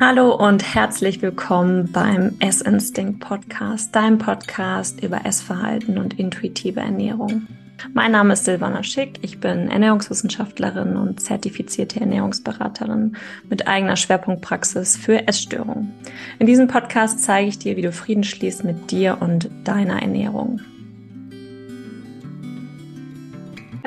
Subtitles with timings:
[0.00, 7.48] Hallo und herzlich willkommen beim Essinstinct Podcast, deinem Podcast über Essverhalten und intuitive Ernährung.
[7.94, 13.16] Mein Name ist Silvana Schick, ich bin Ernährungswissenschaftlerin und zertifizierte Ernährungsberaterin
[13.50, 15.92] mit eigener Schwerpunktpraxis für Essstörungen.
[16.38, 20.60] In diesem Podcast zeige ich dir, wie du Frieden schließt mit dir und deiner Ernährung.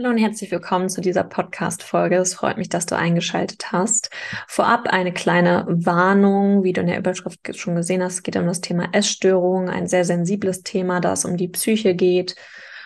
[0.01, 2.15] Hallo und herzlich willkommen zu dieser Podcast-Folge.
[2.15, 4.09] Es freut mich, dass du eingeschaltet hast.
[4.47, 8.13] Vorab eine kleine Warnung, wie du in der Überschrift schon gesehen hast.
[8.13, 11.93] Es geht um das Thema Essstörung, ein sehr sensibles Thema, da es um die Psyche
[11.93, 12.35] geht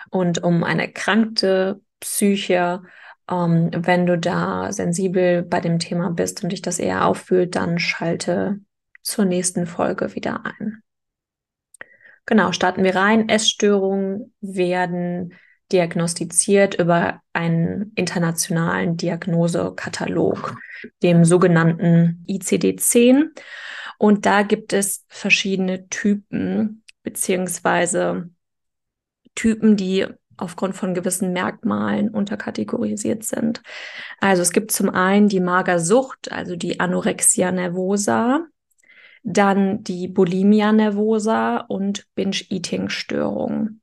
[0.10, 2.82] und um eine erkrankte Psyche.
[3.32, 7.80] Ähm, wenn du da sensibel bei dem Thema bist und dich das eher auffühlt, dann
[7.80, 8.60] schalte
[9.04, 10.84] zur nächsten Folge wieder ein.
[12.26, 13.30] Genau, starten wir rein.
[13.30, 15.34] Essstörungen werden
[15.72, 20.56] diagnostiziert über einen internationalen Diagnosekatalog,
[21.02, 23.30] dem sogenannten ICD-10.
[23.98, 28.30] Und da gibt es verschiedene Typen, beziehungsweise
[29.34, 30.06] Typen, die
[30.38, 33.62] aufgrund von gewissen Merkmalen unterkategorisiert sind.
[34.20, 38.46] Also es gibt zum einen die Magersucht, also die Anorexia nervosa,
[39.24, 43.80] dann die Bulimia nervosa und Binge-Eating-Störung.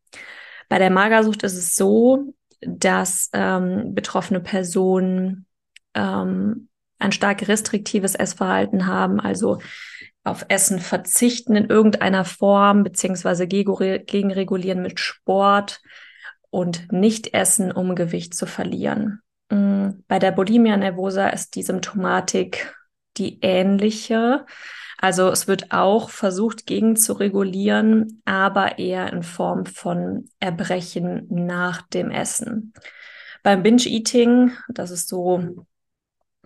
[0.72, 5.44] Bei der Magersucht ist es so, dass ähm, betroffene Personen
[5.92, 9.58] ähm, ein stark restriktives Essverhalten haben, also
[10.24, 15.82] auf Essen verzichten in irgendeiner Form, beziehungsweise gegenregulieren mit Sport
[16.48, 19.20] und nicht essen, um Gewicht zu verlieren.
[19.50, 22.74] Mm, bei der Bulimia nervosa ist die Symptomatik
[23.18, 24.46] die ähnliche.
[25.02, 31.82] Also es wird auch versucht, gegen zu regulieren, aber eher in Form von Erbrechen nach
[31.82, 32.72] dem Essen.
[33.42, 35.66] Beim Binge-Eating, das ist so,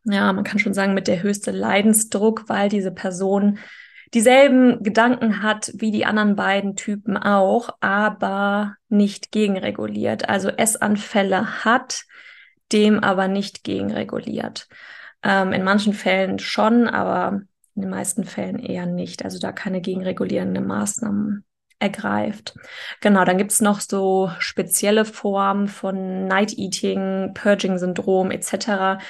[0.04, 3.58] ja, man kann schon sagen, mit der höchste Leidensdruck, weil diese Person
[4.14, 10.30] dieselben Gedanken hat wie die anderen beiden Typen auch, aber nicht gegenreguliert.
[10.30, 12.04] Also Essanfälle hat,
[12.72, 14.66] dem aber nicht gegenreguliert.
[15.22, 17.42] Ähm, in manchen Fällen schon, aber
[17.76, 19.24] in den meisten Fällen eher nicht.
[19.24, 21.44] Also da keine gegenregulierende Maßnahmen
[21.78, 22.56] ergreift.
[23.00, 29.02] Genau, dann gibt's noch so spezielle Formen von Night Eating, Purging-Syndrom etc.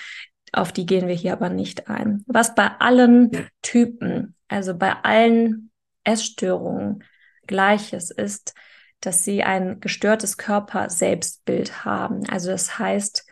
[0.53, 2.25] Auf die gehen wir hier aber nicht ein.
[2.27, 3.31] Was bei allen
[3.63, 5.71] Typen, also bei allen
[6.03, 7.05] Essstörungen
[7.47, 8.55] gleiches ist,
[9.01, 12.29] dass sie ein gestörtes Körper-Selbstbild haben.
[12.29, 13.27] Also das heißt,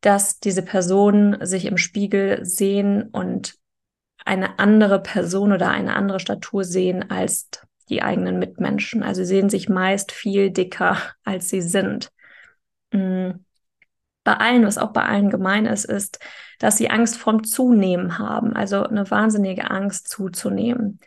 [0.00, 3.54] dass diese Personen sich im Spiegel sehen und
[4.26, 7.48] eine andere Person oder eine andere Statur sehen als
[7.88, 9.02] die eigenen Mitmenschen.
[9.02, 12.10] Also sie sehen sich meist viel dicker, als sie sind.
[12.92, 13.44] Mhm.
[14.24, 16.18] Bei allen, was auch bei allen gemein ist, ist,
[16.58, 20.98] dass sie Angst vorm Zunehmen haben, also eine wahnsinnige Angst zuzunehmen,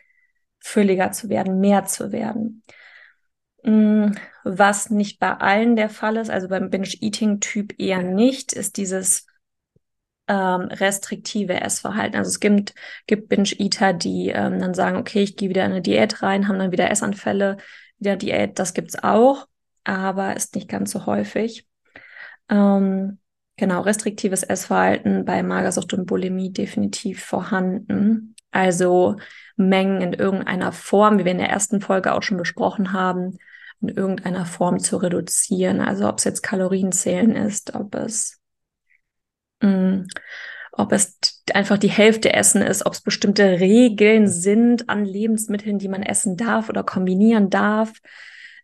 [0.58, 2.62] fülliger zu werden, mehr zu werden.
[3.62, 4.16] Mhm.
[4.42, 9.26] Was nicht bei allen der Fall ist, also beim Binge-Eating-Typ eher nicht, ist dieses
[10.30, 12.16] ähm, restriktive Essverhalten.
[12.16, 12.72] Also es gibt,
[13.08, 16.60] gibt Binge-Eater, die ähm, dann sagen, okay, ich gehe wieder in eine Diät rein, haben
[16.60, 17.56] dann wieder Essanfälle,
[17.98, 19.48] wieder Diät, das gibt's auch,
[19.82, 21.66] aber ist nicht ganz so häufig.
[22.48, 23.18] Ähm,
[23.56, 28.36] genau, restriktives Essverhalten bei Magersucht und Bulimie definitiv vorhanden.
[28.52, 29.16] Also
[29.56, 33.36] Mengen in irgendeiner Form, wie wir in der ersten Folge auch schon besprochen haben,
[33.80, 35.80] in irgendeiner Form zu reduzieren.
[35.80, 38.39] Also ob es jetzt Kalorienzählen ist, ob es
[39.60, 40.02] Mm.
[40.72, 41.18] Ob es
[41.52, 46.36] einfach die Hälfte Essen ist, ob es bestimmte Regeln sind an Lebensmitteln, die man essen
[46.36, 47.92] darf oder kombinieren darf,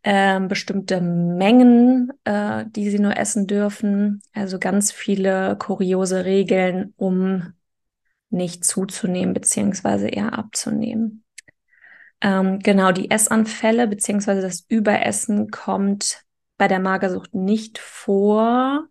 [0.04, 4.22] ähm, bestimmte Mengen, äh, die sie nur essen dürfen.
[4.32, 7.52] Also ganz viele kuriose Regeln, um
[8.30, 11.24] nicht zuzunehmen beziehungsweise eher abzunehmen.
[12.20, 16.22] Ähm, genau, die Essanfälle beziehungsweise das Überessen kommt
[16.56, 18.86] bei der Magersucht nicht vor.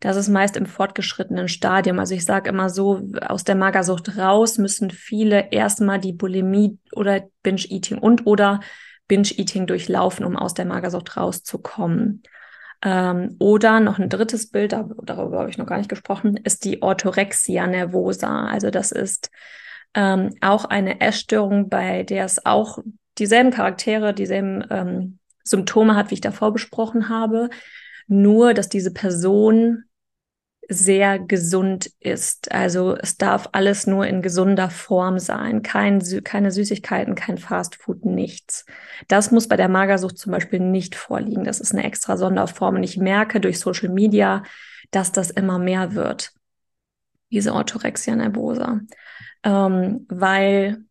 [0.00, 1.98] Das ist meist im fortgeschrittenen Stadium.
[1.98, 7.22] Also ich sage immer so, aus der Magersucht raus müssen viele erstmal die Bulimie oder
[7.42, 8.60] Binge-Eating und oder
[9.08, 12.22] Binge-Eating durchlaufen, um aus der Magersucht rauszukommen.
[12.82, 16.80] Ähm, oder noch ein drittes Bild, darüber habe ich noch gar nicht gesprochen, ist die
[16.80, 18.46] Orthorexia nervosa.
[18.46, 19.30] Also das ist
[19.94, 22.78] ähm, auch eine Essstörung, bei der es auch
[23.18, 27.48] dieselben Charaktere, dieselben ähm, Symptome hat, wie ich davor besprochen habe.
[28.06, 29.84] Nur, dass diese Person
[30.68, 32.52] sehr gesund ist.
[32.52, 35.62] Also es darf alles nur in gesunder Form sein.
[35.62, 38.66] Kein, keine Süßigkeiten, kein Fastfood, nichts.
[39.08, 41.44] Das muss bei der Magersucht zum Beispiel nicht vorliegen.
[41.44, 42.76] Das ist eine extra Sonderform.
[42.76, 44.42] Und ich merke durch Social Media,
[44.90, 46.32] dass das immer mehr wird.
[47.30, 48.80] diese Orthorexia nervosa,
[49.44, 50.84] ähm, weil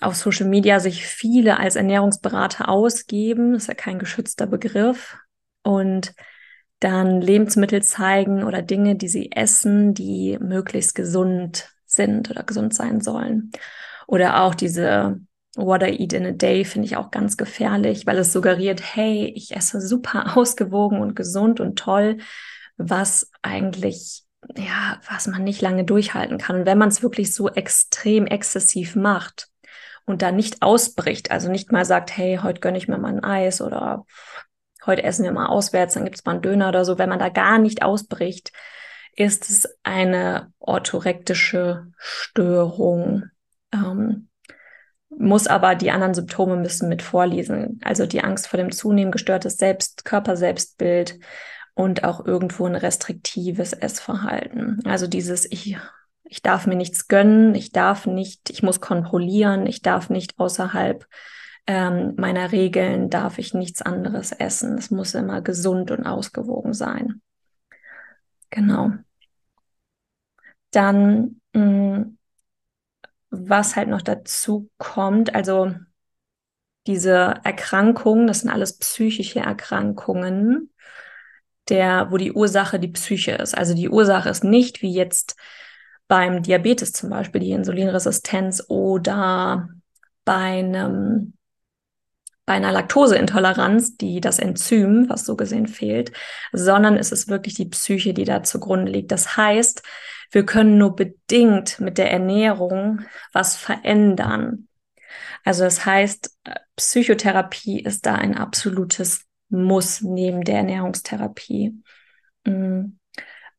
[0.00, 5.18] auf Social Media sich viele als Ernährungsberater ausgeben, das ist ja kein geschützter Begriff,
[5.62, 6.14] und
[6.80, 13.00] dann Lebensmittel zeigen oder Dinge, die sie essen, die möglichst gesund sind oder gesund sein
[13.00, 13.52] sollen.
[14.06, 15.20] Oder auch diese
[15.56, 19.32] What I Eat in a Day finde ich auch ganz gefährlich, weil es suggeriert, hey,
[19.34, 22.18] ich esse super ausgewogen und gesund und toll,
[22.76, 24.24] was eigentlich,
[24.56, 26.56] ja, was man nicht lange durchhalten kann.
[26.56, 29.48] Und wenn man es wirklich so extrem exzessiv macht
[30.06, 33.24] und da nicht ausbricht, also nicht mal sagt, hey, heute gönne ich mir mal ein
[33.24, 34.06] Eis oder
[34.86, 37.18] heute essen wir mal auswärts, dann gibt es mal einen Döner oder so, wenn man
[37.18, 38.52] da gar nicht ausbricht,
[39.14, 43.24] ist es eine orthorektische Störung.
[43.72, 44.28] Ähm,
[45.10, 47.80] muss aber die anderen Symptome müssen mit vorlesen.
[47.82, 51.18] Also die Angst vor dem Zunehmen, gestörtes Selbst, Körperselbstbild
[51.74, 54.80] und auch irgendwo ein restriktives Essverhalten.
[54.84, 55.76] Also dieses, ich,
[56.24, 61.06] ich darf mir nichts gönnen, ich darf nicht, ich muss kontrollieren, ich darf nicht außerhalb
[61.66, 64.76] ähm, meiner Regeln, darf ich nichts anderes essen.
[64.78, 67.20] Es muss immer gesund und ausgewogen sein.
[68.50, 68.92] Genau.
[70.70, 72.18] Dann mh, mm,
[73.30, 75.72] was halt noch dazu kommt, also
[76.86, 80.72] diese Erkrankungen, das sind alles psychische Erkrankungen,
[81.68, 83.56] der, wo die Ursache die Psyche ist.
[83.56, 85.36] Also die Ursache ist nicht wie jetzt
[86.08, 89.68] beim Diabetes zum Beispiel die Insulinresistenz oder
[90.24, 91.34] bei einem
[92.50, 96.10] bei einer Laktoseintoleranz, die das Enzym, was so gesehen fehlt,
[96.50, 99.12] sondern es ist wirklich die Psyche, die da zugrunde liegt.
[99.12, 99.84] Das heißt,
[100.32, 103.02] wir können nur bedingt mit der Ernährung
[103.32, 104.66] was verändern.
[105.44, 106.36] Also das heißt,
[106.74, 111.80] Psychotherapie ist da ein absolutes Muss neben der Ernährungstherapie.
[112.46, 112.96] Mm.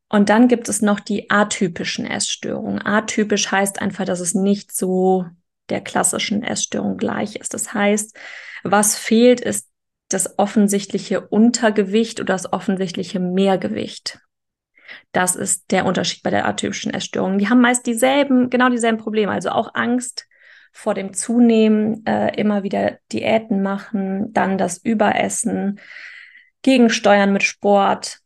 [0.09, 2.85] Und dann gibt es noch die atypischen Essstörungen.
[2.85, 5.27] Atypisch heißt einfach, dass es nicht so
[5.69, 7.53] der klassischen Essstörung gleich ist.
[7.53, 8.17] Das heißt,
[8.63, 9.69] was fehlt, ist
[10.09, 14.19] das offensichtliche Untergewicht oder das offensichtliche Mehrgewicht.
[15.11, 17.37] Das ist der Unterschied bei der atypischen Essstörung.
[17.37, 20.27] Die haben meist dieselben, genau dieselben Probleme, also auch Angst
[20.73, 25.79] vor dem Zunehmen, äh, immer wieder Diäten machen, dann das Überessen,
[26.61, 28.19] gegensteuern mit Sport.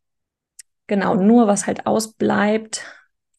[0.87, 2.85] Genau, nur was halt ausbleibt,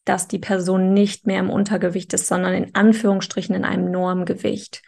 [0.09, 4.81] dass die Person nicht mehr im Untergewicht ist, sondern in Anführungsstrichen in einem Normgewicht.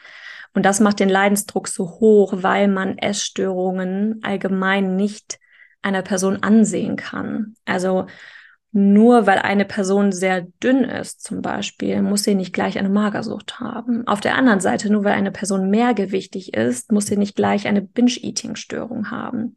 [0.54, 5.40] Und das macht den Leidensdruck so hoch, weil man Essstörungen allgemein nicht
[5.82, 7.56] einer Person ansehen kann.
[7.66, 8.08] Also
[8.72, 13.60] nur weil eine Person sehr dünn ist, zum Beispiel, muss sie nicht gleich eine Magersucht
[13.60, 14.08] haben.
[14.08, 17.82] Auf der anderen Seite, nur weil eine Person mehrgewichtig ist, muss sie nicht gleich eine
[17.82, 19.56] Binge-Eating-Störung haben.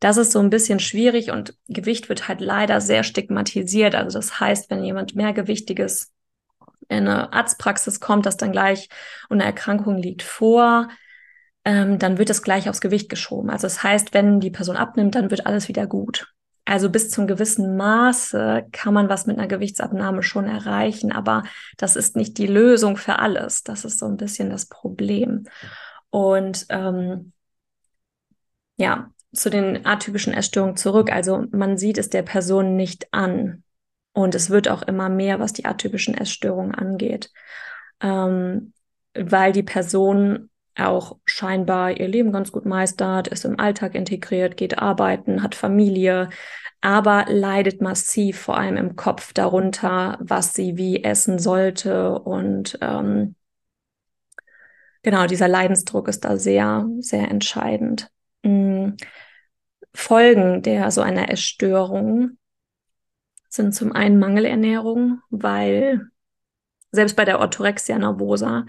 [0.00, 3.94] Das ist so ein bisschen schwierig und Gewicht wird halt leider sehr stigmatisiert.
[3.94, 6.12] Also das heißt, wenn jemand mehrgewichtiges
[6.88, 8.88] in eine Arztpraxis kommt, dass dann gleich
[9.28, 10.88] eine Erkrankung liegt vor,
[11.64, 13.50] ähm, dann wird es gleich aufs Gewicht geschoben.
[13.50, 16.32] Also das heißt, wenn die Person abnimmt, dann wird alles wieder gut.
[16.64, 21.42] Also bis zum gewissen Maße kann man was mit einer Gewichtsabnahme schon erreichen, aber
[21.76, 23.62] das ist nicht die Lösung für alles.
[23.62, 25.44] Das ist so ein bisschen das Problem.
[26.10, 27.32] Und ähm,
[28.76, 31.12] ja, zu den atypischen Essstörungen zurück.
[31.12, 33.62] Also man sieht es der Person nicht an.
[34.12, 37.30] Und es wird auch immer mehr, was die atypischen Essstörungen angeht,
[38.00, 38.72] ähm,
[39.14, 44.78] weil die Person auch scheinbar ihr Leben ganz gut meistert, ist im Alltag integriert, geht
[44.78, 46.28] arbeiten, hat Familie,
[46.80, 52.18] aber leidet massiv vor allem im Kopf darunter, was sie wie essen sollte.
[52.18, 53.34] Und ähm,
[55.02, 58.10] genau, dieser Leidensdruck ist da sehr, sehr entscheidend.
[58.42, 58.96] Mhm.
[59.94, 62.38] Folgen der so einer Essstörung
[63.48, 66.08] sind zum einen Mangelernährung, weil
[66.92, 68.66] selbst bei der Orthorexia nervosa,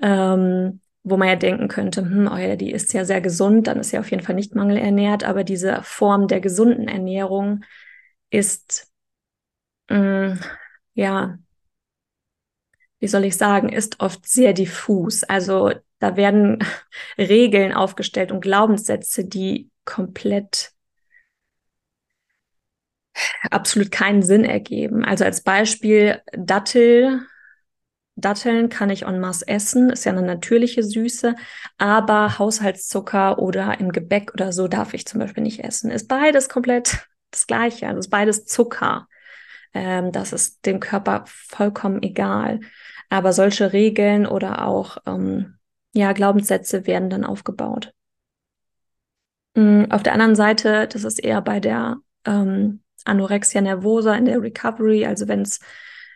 [0.00, 3.80] ähm, wo man ja denken könnte, hm, oh ja, die ist ja sehr gesund, dann
[3.80, 7.64] ist sie auf jeden Fall nicht mangelernährt, aber diese Form der gesunden Ernährung
[8.30, 8.92] ist,
[9.88, 10.40] mh, mm,
[10.94, 11.38] ja,
[13.00, 15.24] wie soll ich sagen, ist oft sehr diffus.
[15.24, 16.58] Also da werden
[17.18, 20.72] Regeln aufgestellt und Glaubenssätze, die komplett
[23.50, 25.04] absolut keinen Sinn ergeben.
[25.04, 27.20] Also als Beispiel Dattel.
[28.16, 31.36] Datteln kann ich en masse essen, ist ja eine natürliche Süße,
[31.78, 35.90] aber Haushaltszucker oder im Gebäck oder so darf ich zum Beispiel nicht essen.
[35.90, 39.08] Ist beides komplett das Gleiche, also ist beides Zucker.
[39.72, 42.60] Ähm, das ist dem Körper vollkommen egal.
[43.08, 45.58] Aber solche Regeln oder auch ähm,
[45.92, 47.92] ja, Glaubenssätze werden dann aufgebaut.
[49.54, 54.42] Mhm, auf der anderen Seite, das ist eher bei der ähm, Anorexia nervosa in der
[54.42, 55.60] Recovery, also wenn es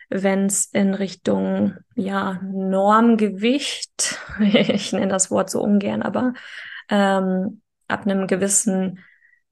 [0.09, 6.33] wenn es in Richtung ja Normgewicht, ich nenne das Wort so ungern, aber
[6.89, 8.99] ähm, ab einem gewissen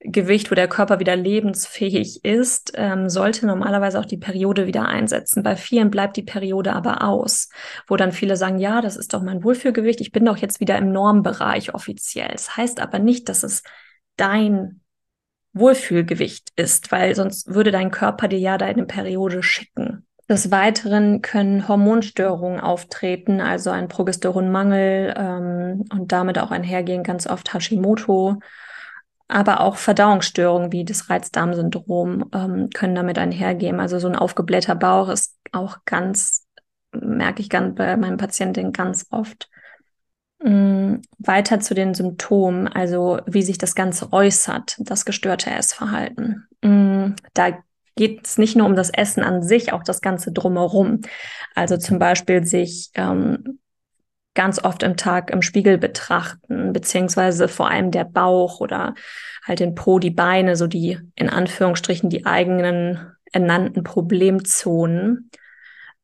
[0.05, 5.43] Gewicht, wo der Körper wieder lebensfähig ist, ähm, sollte normalerweise auch die Periode wieder einsetzen.
[5.43, 7.50] Bei vielen bleibt die Periode aber aus,
[7.88, 10.77] wo dann viele sagen, ja, das ist doch mein Wohlfühlgewicht, ich bin doch jetzt wieder
[10.77, 12.29] im Normbereich offiziell.
[12.31, 13.63] Das heißt aber nicht, dass es
[14.17, 14.81] dein
[15.53, 20.05] Wohlfühlgewicht ist, weil sonst würde dein Körper dir ja deine Periode schicken.
[20.29, 27.53] Des Weiteren können Hormonstörungen auftreten, also ein Progesteronmangel ähm, und damit auch einhergehen ganz oft
[27.53, 28.39] Hashimoto
[29.27, 33.80] aber auch Verdauungsstörungen wie das Reizdarmsyndrom ähm, können damit einhergehen.
[33.80, 36.48] Also so ein aufgeblähter Bauch ist auch ganz,
[36.92, 39.50] merke ich ganz bei meinen Patientinnen ganz oft.
[40.44, 46.48] Ähm, weiter zu den Symptomen, also wie sich das Ganze äußert, das gestörte Essverhalten.
[46.62, 47.58] Ähm, da
[47.96, 51.01] geht es nicht nur um das Essen an sich, auch das Ganze drumherum.
[51.56, 53.60] Also zum Beispiel sich ähm,
[54.33, 58.95] ganz oft im Tag im Spiegel betrachten, beziehungsweise vor allem der Bauch oder
[59.45, 65.29] halt den Po, die Beine, so die in Anführungsstrichen die eigenen ernannten Problemzonen,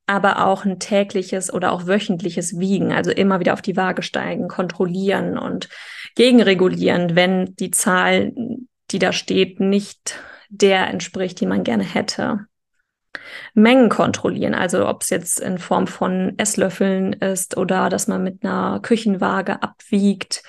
[0.05, 4.47] aber auch ein tägliches oder auch wöchentliches Wiegen, also immer wieder auf die Waage steigen,
[4.47, 5.69] kontrollieren und
[6.15, 8.33] gegenregulieren, wenn die Zahl,
[8.91, 10.19] die da steht, nicht
[10.49, 12.47] der entspricht, die man gerne hätte.
[13.53, 18.43] Mengen kontrollieren, also ob es jetzt in Form von Esslöffeln ist oder dass man mit
[18.43, 20.43] einer Küchenwaage abwiegt,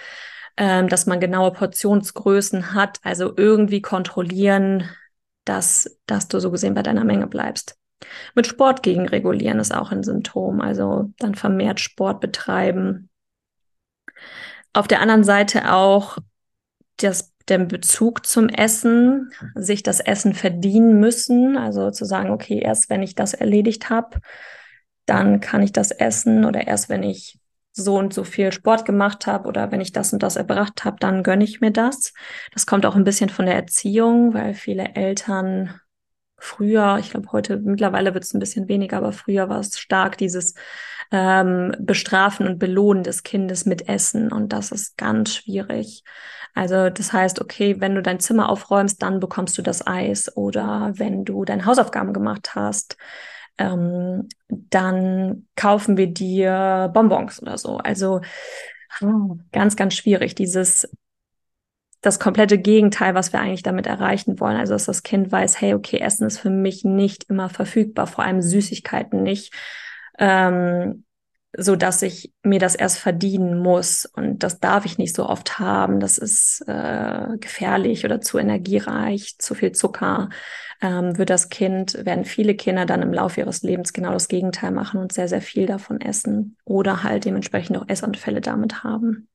[0.56, 4.88] ähm, dass man genaue Portionsgrößen hat, also irgendwie kontrollieren,
[5.44, 7.76] dass, dass du so gesehen bei deiner Menge bleibst.
[8.34, 13.08] Mit Sport gegenregulieren ist auch ein Symptom, also dann vermehrt Sport betreiben.
[14.72, 16.18] Auf der anderen Seite auch
[16.96, 21.56] das den Bezug zum Essen, sich das Essen verdienen müssen.
[21.56, 24.20] Also zu sagen, okay, erst wenn ich das erledigt habe,
[25.06, 27.38] dann kann ich das essen oder erst wenn ich
[27.72, 30.96] so und so viel Sport gemacht habe oder wenn ich das und das erbracht habe,
[31.00, 32.12] dann gönne ich mir das.
[32.52, 35.80] Das kommt auch ein bisschen von der Erziehung, weil viele Eltern
[36.40, 40.18] früher, ich glaube heute mittlerweile wird es ein bisschen weniger, aber früher war es stark
[40.18, 40.54] dieses
[41.12, 46.02] ähm, Bestrafen und Belohnen des Kindes mit Essen und das ist ganz schwierig.
[46.54, 50.92] Also das heißt, okay, wenn du dein Zimmer aufräumst, dann bekommst du das Eis oder
[50.96, 52.96] wenn du deine Hausaufgaben gemacht hast,
[53.58, 57.76] ähm, dann kaufen wir dir Bonbons oder so.
[57.78, 58.20] Also
[59.02, 60.88] oh, ganz, ganz schwierig, dieses
[62.00, 64.56] das komplette Gegenteil, was wir eigentlich damit erreichen wollen.
[64.56, 68.24] Also, dass das Kind weiß, hey, okay, Essen ist für mich nicht immer verfügbar, vor
[68.24, 69.52] allem Süßigkeiten nicht.
[70.18, 71.04] Ähm,
[71.56, 75.58] so dass ich mir das erst verdienen muss und das darf ich nicht so oft
[75.58, 75.98] haben.
[76.00, 80.28] Das ist äh, gefährlich oder zu energiereich, zu viel Zucker.
[80.80, 84.70] Ähm, wird das Kind, werden viele Kinder dann im Laufe ihres Lebens genau das Gegenteil
[84.70, 89.28] machen und sehr, sehr viel davon essen oder halt dementsprechend auch Essanfälle damit haben.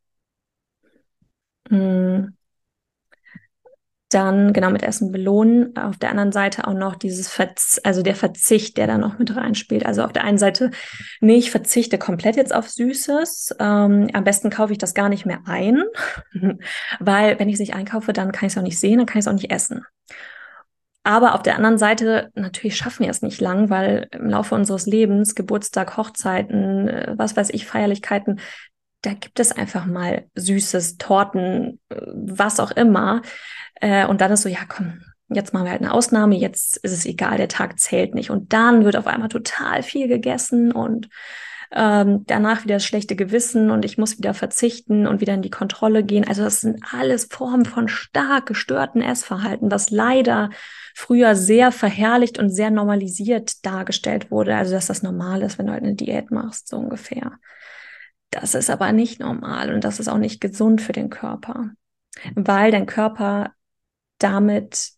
[1.69, 2.29] Mm.
[4.15, 5.75] Dann genau mit Essen belohnen.
[5.75, 9.35] Auf der anderen Seite auch noch dieses Verz also der Verzicht, der da noch mit
[9.35, 9.85] reinspielt.
[9.85, 10.71] Also auf der einen Seite,
[11.19, 13.57] nee, ich verzichte komplett jetzt auf Süßes.
[13.59, 15.83] Ähm, am besten kaufe ich das gar nicht mehr ein,
[17.01, 19.19] weil wenn ich es nicht einkaufe, dann kann ich es auch nicht sehen, dann kann
[19.19, 19.83] ich es auch nicht essen.
[21.03, 24.85] Aber auf der anderen Seite, natürlich schaffen wir es nicht lang, weil im Laufe unseres
[24.85, 28.39] Lebens, Geburtstag, Hochzeiten, äh, was weiß ich, Feierlichkeiten,
[29.01, 33.21] da gibt es einfach mal Süßes, Torten, äh, was auch immer.
[33.81, 36.91] Äh, und dann ist so, ja, komm, jetzt machen wir halt eine Ausnahme, jetzt ist
[36.91, 38.29] es egal, der Tag zählt nicht.
[38.29, 41.09] Und dann wird auf einmal total viel gegessen und
[41.71, 45.49] ähm, danach wieder das schlechte Gewissen und ich muss wieder verzichten und wieder in die
[45.49, 46.27] Kontrolle gehen.
[46.27, 50.51] Also das sind alles Formen von stark gestörten Essverhalten, was leider
[50.93, 54.55] früher sehr verherrlicht und sehr normalisiert dargestellt wurde.
[54.55, 57.33] Also dass das normal ist, wenn du halt eine Diät machst, so ungefähr.
[58.29, 61.71] Das ist aber nicht normal und das ist auch nicht gesund für den Körper,
[62.35, 63.51] weil dein Körper
[64.17, 64.91] damit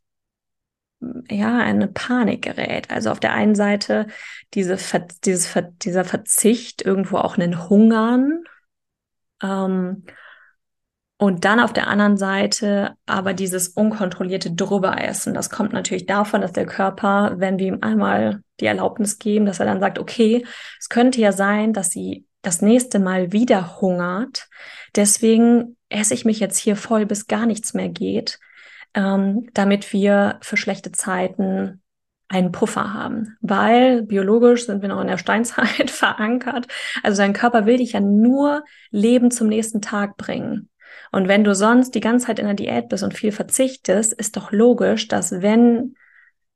[1.29, 2.89] ja eine Panik gerät.
[2.89, 4.07] Also auf der einen Seite
[4.53, 8.43] diese Ver dieses Ver dieser Verzicht, irgendwo auch einen Hungern.
[9.41, 10.03] Ähm,
[11.19, 15.33] und dann auf der anderen Seite aber dieses unkontrollierte Drüberessen.
[15.33, 19.59] Das kommt natürlich davon, dass der Körper, wenn wir ihm einmal die Erlaubnis geben, dass
[19.59, 20.45] er dann sagt, okay,
[20.79, 24.47] es könnte ja sein, dass sie das nächste Mal wieder hungert.
[24.95, 28.39] Deswegen esse ich mich jetzt hier voll, bis gar nichts mehr geht,
[28.97, 31.83] ähm, damit wir für schlechte Zeiten
[32.29, 36.67] einen Puffer haben, weil biologisch sind wir noch in der Steinzeit verankert.
[37.03, 40.69] Also dein Körper will dich ja nur Leben zum nächsten Tag bringen.
[41.11, 44.35] Und wenn du sonst die ganze Zeit in der Diät bist und viel verzichtest, ist
[44.35, 45.93] doch logisch, dass wenn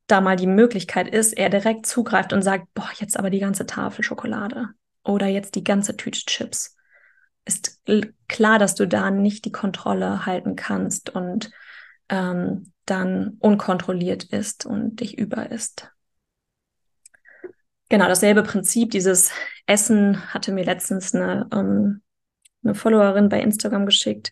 [0.07, 3.67] da mal die Möglichkeit ist, er direkt zugreift und sagt, boah, jetzt aber die ganze
[3.67, 4.69] Tafel Schokolade
[5.05, 6.75] oder jetzt die ganze Tüte Chips.
[7.45, 7.81] Ist
[8.27, 11.51] klar, dass du da nicht die Kontrolle halten kannst und
[12.12, 15.89] ähm, dann unkontrolliert ist und dich über ist.
[17.89, 19.32] Genau, dasselbe Prinzip, dieses
[19.65, 22.01] Essen hatte mir letztens eine, ähm,
[22.63, 24.32] eine Followerin bei Instagram geschickt,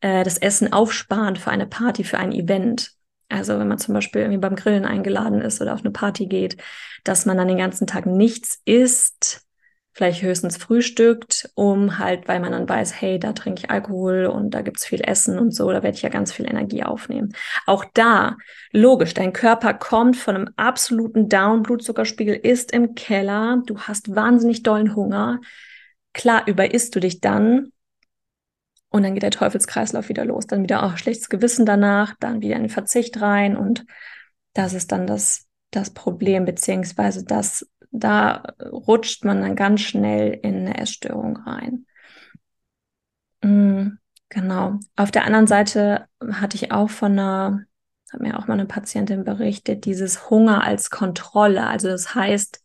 [0.00, 2.92] äh, das Essen aufsparen für eine Party, für ein Event.
[3.28, 6.62] Also wenn man zum Beispiel irgendwie beim Grillen eingeladen ist oder auf eine Party geht,
[7.04, 9.42] dass man dann den ganzen Tag nichts isst,
[9.94, 14.50] vielleicht höchstens frühstückt, um halt, weil man dann weiß, hey, da trinke ich Alkohol und
[14.50, 17.32] da gibt's viel Essen und so, da werde ich ja ganz viel Energie aufnehmen.
[17.64, 18.36] Auch da,
[18.72, 24.64] logisch, dein Körper kommt von einem absoluten Down, Blutzuckerspiegel ist im Keller, du hast wahnsinnig
[24.64, 25.40] dollen Hunger.
[26.12, 27.70] Klar, überisst du dich dann
[28.90, 30.46] und dann geht der Teufelskreislauf wieder los.
[30.46, 33.84] Dann wieder auch schlechtes Gewissen danach, dann wieder in den Verzicht rein und
[34.54, 40.56] das ist dann das, das Problem, beziehungsweise das da rutscht man dann ganz schnell in
[40.56, 41.86] eine Essstörung rein.
[43.42, 43.98] Mhm,
[44.28, 44.80] genau.
[44.96, 47.64] Auf der anderen Seite hatte ich auch von einer,
[48.12, 51.66] hat mir auch mal eine Patientin berichtet, dieses Hunger als Kontrolle.
[51.68, 52.62] Also das heißt,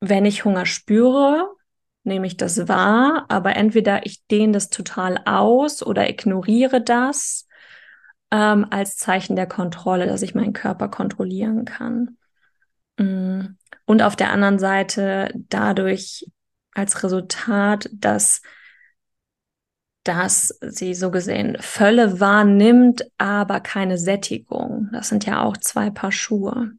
[0.00, 1.48] wenn ich Hunger spüre,
[2.02, 7.46] nehme ich das wahr, aber entweder ich dehne das total aus oder ignoriere das
[8.32, 12.16] ähm, als Zeichen der Kontrolle, dass ich meinen Körper kontrollieren kann.
[12.98, 13.56] Mm.
[13.84, 16.26] Und auf der anderen Seite dadurch
[16.72, 18.42] als Resultat, dass,
[20.04, 24.88] dass sie so gesehen Völle wahrnimmt, aber keine Sättigung.
[24.92, 26.72] Das sind ja auch zwei Paar Schuhe.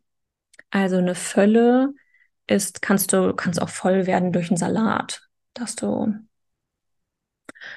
[0.69, 1.93] Also eine Völle
[2.45, 6.13] ist, kannst du, kannst auch voll werden durch einen Salat, dass du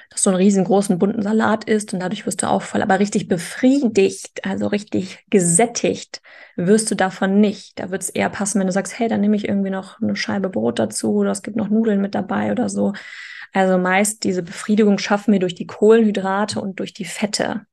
[0.09, 3.27] dass du einen riesengroßen bunten Salat isst und dadurch wirst du auch voll, aber richtig
[3.27, 6.21] befriedigt, also richtig gesättigt
[6.55, 7.79] wirst du davon nicht.
[7.79, 10.15] Da wird es eher passen, wenn du sagst, hey, dann nehme ich irgendwie noch eine
[10.15, 12.93] Scheibe Brot dazu oder es gibt noch Nudeln mit dabei oder so.
[13.53, 17.65] Also meist diese Befriedigung schaffen wir durch die Kohlenhydrate und durch die Fette,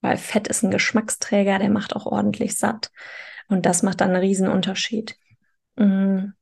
[0.00, 2.90] weil Fett ist ein Geschmacksträger, der macht auch ordentlich satt.
[3.48, 5.16] Und das macht dann einen riesen Unterschied.
[5.76, 6.34] Mhm.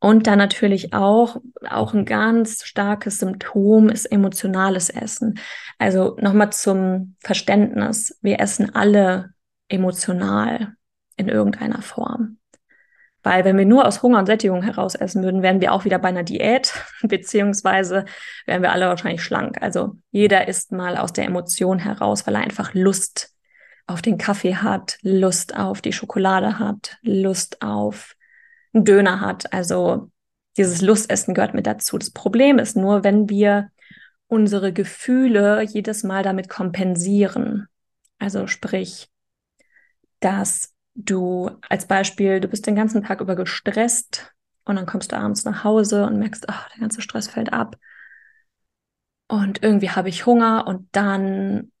[0.00, 1.36] Und dann natürlich auch,
[1.68, 5.38] auch ein ganz starkes Symptom ist emotionales Essen.
[5.78, 8.18] Also nochmal zum Verständnis.
[8.22, 9.34] Wir essen alle
[9.68, 10.74] emotional
[11.16, 12.38] in irgendeiner Form.
[13.22, 15.98] Weil wenn wir nur aus Hunger und Sättigung heraus essen würden, wären wir auch wieder
[15.98, 18.06] bei einer Diät, beziehungsweise
[18.46, 19.60] wären wir alle wahrscheinlich schlank.
[19.60, 23.34] Also jeder isst mal aus der Emotion heraus, weil er einfach Lust
[23.86, 28.14] auf den Kaffee hat, Lust auf die Schokolade hat, Lust auf
[28.72, 29.52] einen Döner hat.
[29.52, 30.10] Also
[30.56, 31.98] dieses Lustessen gehört mit dazu.
[31.98, 33.70] Das Problem ist nur, wenn wir
[34.26, 37.66] unsere Gefühle jedes Mal damit kompensieren.
[38.18, 39.08] Also sprich,
[40.20, 44.32] dass du als Beispiel, du bist den ganzen Tag über gestresst
[44.64, 47.76] und dann kommst du abends nach Hause und merkst, ach, der ganze Stress fällt ab.
[49.28, 51.72] Und irgendwie habe ich Hunger und dann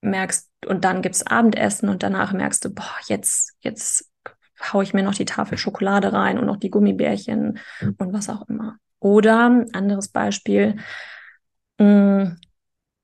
[0.00, 4.10] merkst, und dann gibt's Abendessen und danach merkst du, boah, jetzt, jetzt
[4.72, 7.94] haue ich mir noch die Tafel Schokolade rein und noch die Gummibärchen mhm.
[7.98, 8.76] und was auch immer.
[9.00, 10.76] Oder anderes Beispiel,
[11.78, 12.36] mh, mm,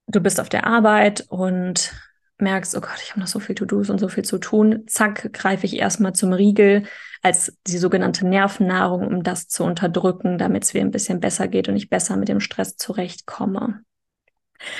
[0.08, 1.92] du bist auf der Arbeit und
[2.38, 4.84] merkst, oh Gott, ich habe noch so viel To-Dos und so viel zu tun.
[4.86, 6.84] Zack, greife ich erstmal zum Riegel
[7.22, 11.68] als die sogenannte Nervennahrung, um das zu unterdrücken, damit es mir ein bisschen besser geht
[11.68, 13.80] und ich besser mit dem Stress zurechtkomme.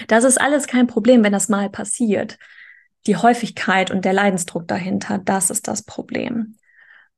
[0.09, 2.39] Das ist alles kein Problem, wenn das mal passiert.
[3.07, 6.57] Die Häufigkeit und der Leidensdruck dahinter, das ist das Problem.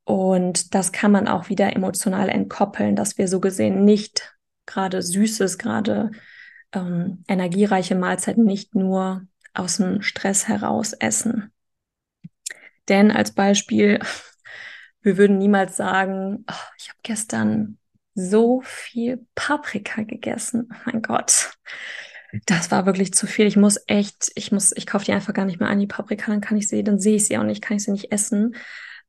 [0.06, 5.58] Und das kann man auch wieder emotional entkoppeln, dass wir so gesehen nicht gerade süßes,
[5.58, 6.12] gerade
[6.72, 11.52] ähm, energiereiche Mahlzeiten nicht nur aus dem Stress heraus essen.
[12.88, 13.98] Denn als Beispiel,
[15.02, 17.78] wir würden niemals sagen, oh, ich habe gestern
[18.14, 20.68] so viel Paprika gegessen.
[20.70, 21.50] Oh mein Gott,
[22.46, 23.46] das war wirklich zu viel.
[23.46, 26.30] Ich muss echt, ich muss, ich kaufe die einfach gar nicht mehr an, die Paprika,
[26.30, 28.54] dann kann ich sie, dann sehe ich sie auch nicht, kann ich sie nicht essen.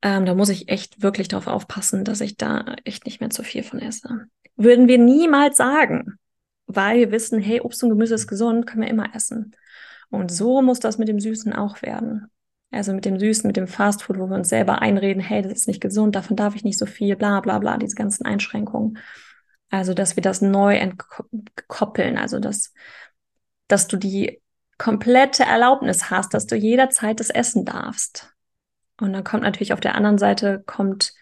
[0.02, 3.44] Ähm, da muss ich echt wirklich darauf aufpassen, dass ich da echt nicht mehr zu
[3.44, 4.28] viel von esse.
[4.56, 6.20] Würden wir niemals sagen,
[6.68, 9.56] weil wir wissen, hey, Obst und Gemüse ist gesund, können wir immer essen.
[10.10, 12.28] Und so muss das mit dem Süßen auch werden.
[12.72, 15.68] Also mit dem Süßen, mit dem Fastfood, wo wir uns selber einreden, hey, das ist
[15.68, 19.00] nicht gesund, davon darf ich nicht so viel, bla bla bla, diese ganzen Einschränkungen.
[19.70, 22.74] Also, dass wir das neu entkoppeln, also dass,
[23.68, 24.42] dass du die
[24.78, 28.34] komplette Erlaubnis hast, dass du jederzeit das essen darfst.
[29.00, 31.14] Und dann kommt natürlich auf der anderen Seite kommt,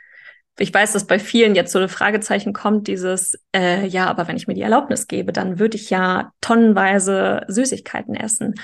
[0.58, 4.38] ich weiß, dass bei vielen jetzt so eine Fragezeichen kommt, dieses, äh, ja, aber wenn
[4.38, 8.56] ich mir die Erlaubnis gebe, dann würde ich ja tonnenweise Süßigkeiten essen.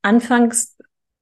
[0.00, 0.78] Anfangs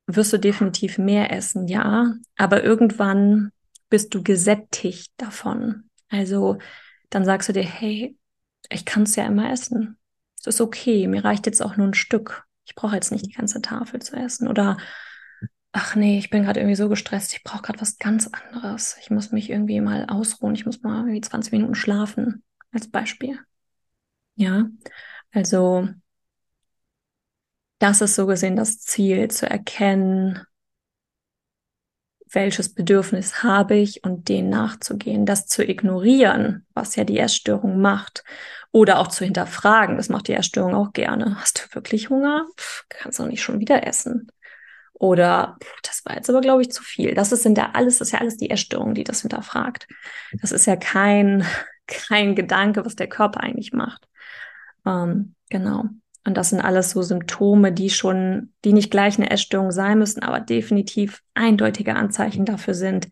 [0.07, 2.15] wirst du definitiv mehr essen, ja.
[2.37, 3.51] Aber irgendwann
[3.91, 5.91] bist du gesättigt davon.
[6.09, 6.59] Also
[7.11, 8.17] dann sagst du dir, hey,
[8.71, 9.99] ich kann es ja immer essen.
[10.39, 12.45] Es ist okay, mir reicht jetzt auch nur ein Stück.
[12.65, 14.47] Ich brauche jetzt nicht die ganze Tafel zu essen.
[14.47, 14.77] Oder
[15.73, 18.97] ach nee, ich bin gerade irgendwie so gestresst, ich brauche gerade was ganz anderes.
[19.01, 23.39] Ich muss mich irgendwie mal ausruhen, ich muss mal irgendwie 20 Minuten schlafen, als Beispiel.
[24.37, 24.71] Ja,
[25.33, 25.89] also
[27.79, 30.41] das ist so gesehen das Ziel, zu erkennen,
[32.31, 38.23] welches Bedürfnis habe ich und den nachzugehen, das zu ignorieren, was ja die Essstörung macht,
[38.71, 41.41] oder auch zu hinterfragen, das macht die Essstörung auch gerne.
[41.41, 42.47] Hast du wirklich Hunger?
[42.91, 44.29] Kannst du nicht schon wieder essen.
[44.99, 47.15] Oder pff, das war jetzt aber, glaube ich, zu viel.
[47.15, 49.87] Das ist, sind ja alles, das ist ja alles die Essstörung, die das hinterfragt.
[50.41, 51.45] Das ist ja kein,
[51.87, 54.09] kein Gedanke, was der Körper eigentlich macht.
[54.85, 55.85] Ähm, genau.
[56.25, 60.23] Und das sind alles so Symptome, die schon, die nicht gleich eine Essstörung sein müssen,
[60.23, 63.09] aber definitiv eindeutige Anzeichen dafür sind,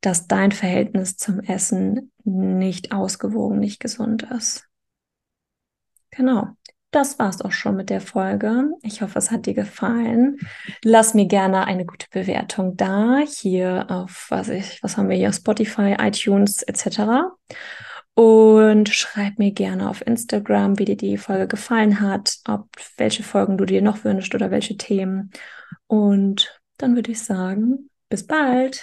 [0.00, 4.66] dass dein Verhältnis zum Essen nicht ausgewogen, nicht gesund ist.
[6.10, 6.48] Genau.
[6.90, 8.70] Das war's auch schon mit der Folge.
[8.82, 10.38] Ich hoffe, es hat dir gefallen.
[10.82, 13.18] Lass mir gerne eine gute Bewertung da.
[13.18, 15.32] Hier auf, was ich, was haben wir hier?
[15.32, 17.30] Spotify, iTunes etc.
[18.14, 23.58] Und schreib mir gerne auf Instagram, wie dir die Folge gefallen hat, ob welche Folgen
[23.58, 25.30] du dir noch wünschst oder welche Themen.
[25.86, 28.76] Und dann würde ich sagen, bis bald.